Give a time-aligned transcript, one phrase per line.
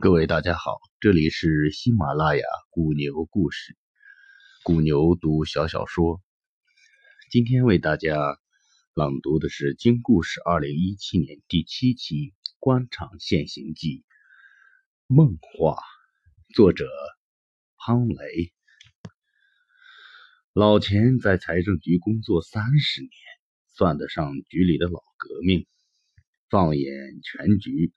[0.00, 3.76] 各位大家好，这里是喜马拉雅古牛故事，
[4.62, 6.22] 古牛读小小说。
[7.30, 8.16] 今天为大家
[8.94, 12.14] 朗读的是《金故事》二零一七年第七期
[12.58, 13.98] 《官场现形记》
[15.06, 15.76] 梦话，
[16.54, 16.88] 作者
[17.76, 18.52] 潘雷。
[20.54, 23.10] 老钱在财政局工作三十年，
[23.74, 25.66] 算得上局里的老革命。
[26.48, 26.88] 放眼
[27.22, 27.92] 全局。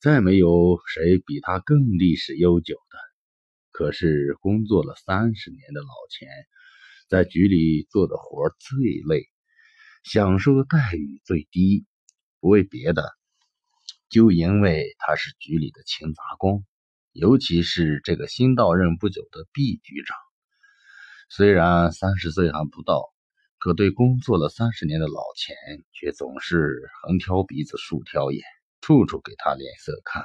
[0.00, 2.98] 再没有谁比他更历史悠久的。
[3.72, 6.28] 可是工作了三十年的老钱，
[7.08, 9.28] 在局里做的活最累，
[10.04, 11.84] 享受的待遇最低，
[12.38, 13.12] 不为别的，
[14.08, 16.64] 就因为他是局里的勤杂工，
[17.12, 20.16] 尤其是这个新到任不久的毕局长。
[21.28, 23.02] 虽然三十岁还不到，
[23.58, 25.56] 可对工作了三十年的老钱，
[25.92, 28.44] 却总是横挑鼻子竖挑眼。
[28.84, 30.22] 处处给他脸色看，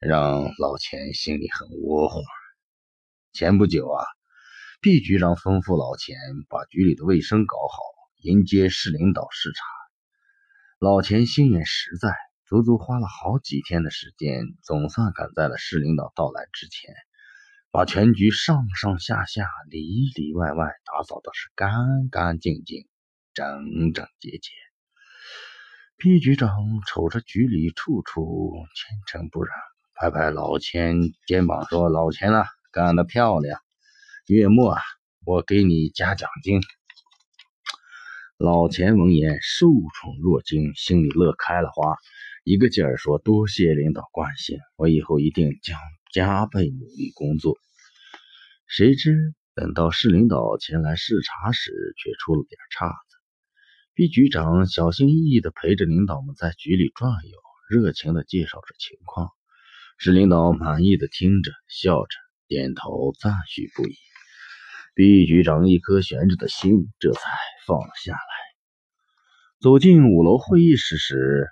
[0.00, 2.20] 让老钱心里很窝火。
[3.32, 4.04] 前不久啊，
[4.80, 6.16] 毕局长吩咐老钱
[6.48, 7.78] 把局里的卫生搞好，
[8.16, 9.64] 迎接市领导视察。
[10.80, 12.12] 老钱心眼实在，
[12.46, 16.92] 足足花了好几天的时间，总算赶在了市领导到来之前，
[17.70, 22.88] 把全局上上下下、里里外外打扫的是干干净净、
[23.32, 24.50] 整整洁洁。
[26.02, 26.50] 毕局长
[26.84, 29.54] 瞅着局里处处清尘不染，
[29.94, 30.96] 拍拍老钱
[31.28, 33.60] 肩膀说：“老钱啊，干得漂亮！
[34.26, 34.82] 月末啊，
[35.24, 36.60] 我给你加奖金。”
[38.36, 41.94] 老钱闻言受宠若惊，心里乐开了花，
[42.42, 45.78] 一个劲儿说：“多谢领导关心，我以后一定将
[46.12, 47.56] 加倍努力工作。”
[48.66, 53.11] 谁知等到市领导前来视察时，却出了点岔子。
[53.94, 59.28] 毕局长小心翼翼地陪着领导们在局里转悠，热情地介绍着情况。
[59.98, 62.16] 市领导满意的听着，笑着
[62.48, 63.94] 点头赞许不已。
[64.94, 67.20] 毕局长一颗悬着的心这才
[67.66, 68.18] 放了下来。
[69.60, 71.48] 走进五楼会议室时，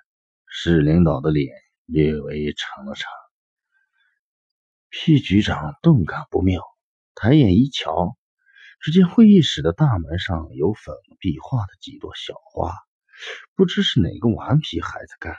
[0.47, 1.47] 市领导的脸
[1.85, 3.05] 略微沉了沉。
[4.89, 6.63] 毕局长顿感不妙，
[7.13, 8.17] 抬眼一瞧。
[8.81, 12.73] 只见会议室的大门上有粉壁画的几朵小花，
[13.55, 15.37] 不知是哪个顽皮孩子干的。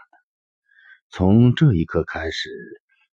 [1.11, 2.51] 从这一刻开始，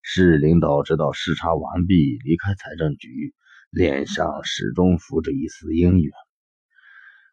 [0.03, 3.33] 市领导直到视察完毕离开财政局，
[3.71, 6.11] 脸上始终浮着一丝阴云。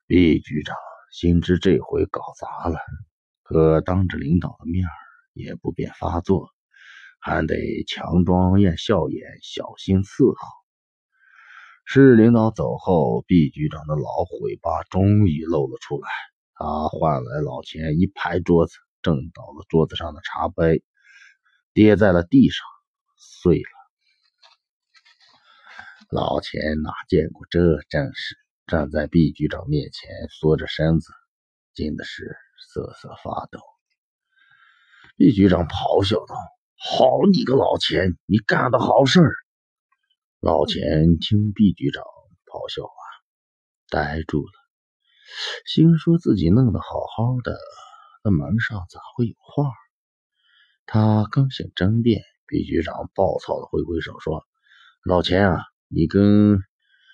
[0.06, 0.74] 毕局长
[1.12, 2.78] 心知这回搞砸了，
[3.42, 4.86] 可当着领导的面
[5.34, 6.48] 也不便发作，
[7.20, 10.65] 还得强装艳笑颜，小心伺候。
[11.88, 16.08] 市领导走后，毕局长的老尾巴终于露了出来。
[16.54, 20.82] 他换来老钱一拍桌子，震倒了桌子上的茶杯，
[21.72, 22.66] 跌在了地上，
[23.16, 23.68] 碎了。
[26.10, 28.36] 老钱哪见过这阵势，
[28.66, 31.12] 站在毕局长面前，缩着身子，
[31.72, 32.36] 惊的是
[32.68, 33.60] 瑟瑟发抖。
[35.16, 36.34] 毕局长咆哮道
[36.76, 39.32] ：“好你个老钱，你干的好事儿！”
[40.40, 42.04] 老钱听毕局长
[42.44, 43.02] 咆哮啊，
[43.88, 44.52] 呆住了，
[45.64, 46.86] 心说自己弄得好
[47.16, 47.58] 好的，
[48.22, 49.72] 那门上咋会有画？
[50.84, 54.46] 他刚想争辩，毕局长暴躁的挥挥手说
[55.02, 56.58] ：“老钱啊，你跟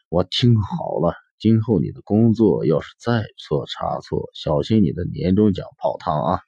[0.09, 6.41] 我听好了，今后你的工作要是再错差错，小心你的年终奖泡汤啊！”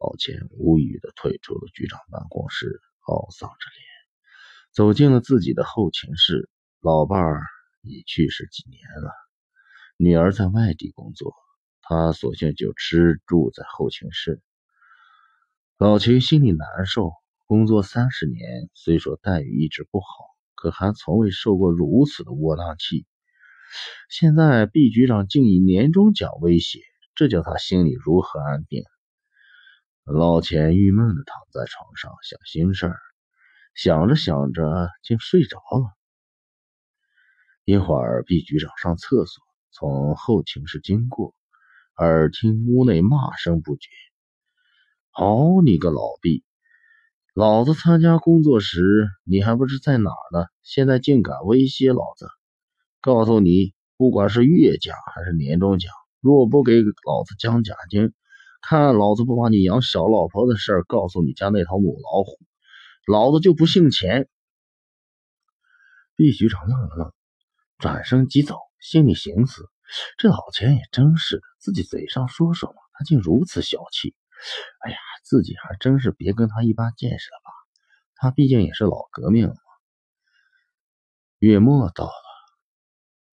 [0.00, 3.95] 老钱无语的退出了局长办公室，懊丧着脸。
[4.76, 6.50] 走进了自己的后勤室，
[6.82, 7.40] 老伴儿
[7.80, 9.10] 已去世几年了，
[9.96, 11.32] 女儿在外地工作，
[11.80, 14.42] 他索性就吃住在后勤室。
[15.78, 17.12] 老秦心里难受，
[17.46, 20.06] 工作三十年，虽说待遇一直不好，
[20.54, 23.06] 可还从未受过如此的窝囊气。
[24.10, 26.80] 现在毕局长竟以年终奖威胁，
[27.14, 28.84] 这叫他心里如何安定？
[30.04, 33.00] 老钱郁闷的躺在床上想心事儿。
[33.76, 35.92] 想着想着，竟睡着了。
[37.66, 41.34] 一会儿，毕局长上厕所，从后勤室经过，
[41.98, 43.90] 耳听屋内骂声不绝
[45.12, 46.42] ：“好你个老毕，
[47.34, 52.30] 老子参加工作时你还不知在哪呢，现在竟敢威胁老子！
[53.02, 58.14] 告诉你，不管是月奖还是年终奖，若不给老子降奖金，
[58.62, 62.38] 看老子不把你养小老婆的事告诉你家那头母老虎！”
[63.06, 64.28] 老子就不姓钱！
[66.16, 67.12] 毕局长愣了愣，
[67.78, 69.70] 转身即走，心里寻思：
[70.18, 74.16] 这老钱也真是的，自己嘴上说说嘛，他竟如此小气。
[74.80, 77.50] 哎呀，自己还真是别跟他一般见识了吧。
[78.16, 79.56] 他毕竟也是老革命了。
[81.38, 82.12] 月末到了，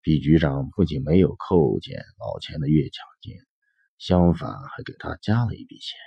[0.02, 3.34] 毕局长不仅没有扣减老钱的月奖金，
[3.98, 5.98] 相反还给他加了一笔钱。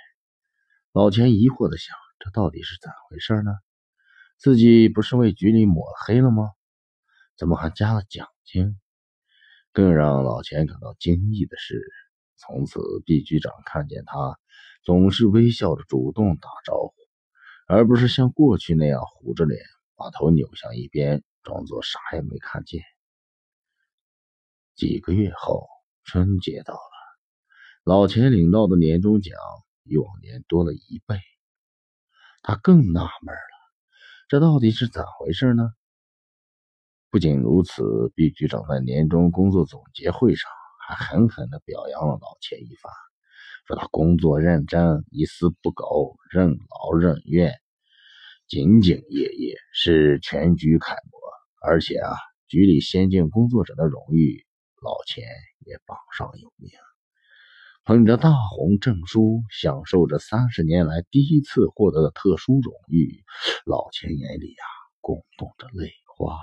[0.93, 3.51] 老钱疑惑的想：这到底是咋回事呢？
[4.37, 6.51] 自己不是为局里抹黑了吗？
[7.37, 8.79] 怎么还加了奖金？
[9.71, 11.81] 更让老钱感到惊异的是，
[12.35, 14.39] 从此毕局长看见他，
[14.83, 16.93] 总是微笑着主动打招呼，
[17.67, 19.59] 而不是像过去那样虎着脸，
[19.95, 22.81] 把头扭向一边，装作啥也没看见。
[24.75, 25.67] 几个月后，
[26.03, 26.79] 春节到了，
[27.83, 29.35] 老钱领到的年终奖
[29.83, 31.19] 比往年多了一倍，
[32.47, 33.57] 他更纳闷了。
[34.29, 35.69] 这到底是咋回事呢？
[37.09, 40.49] 不仅如此，毕局长在年终工作总结会上
[40.87, 42.89] 还狠狠地表扬了老钱一番，
[43.65, 47.53] 说他工作认真，一丝不苟，任劳任怨，
[48.47, 51.19] 兢兢业业，是全局楷模。
[51.69, 52.15] 而且啊，
[52.47, 54.45] 局里先进工作者的荣誉，
[54.81, 55.25] 老钱
[55.65, 56.71] 也榜上有名。
[57.87, 63.23] 捧着大红证书，享受着三十年来第一次获得的特殊荣誉，
[63.65, 64.63] 老钱眼里呀，
[64.99, 66.37] 滚动着泪花。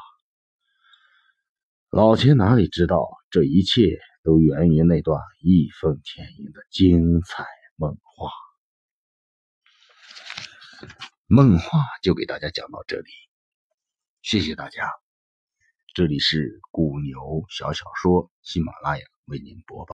[1.90, 7.44] 老钱哪里知道，这一切都源于那段义愤填膺的精彩
[7.76, 8.30] 梦话。
[11.26, 13.10] 梦话就给大家讲到这里，
[14.22, 14.90] 谢谢大家。
[15.92, 19.82] 这里是古牛小小说，喜马拉雅为您播报。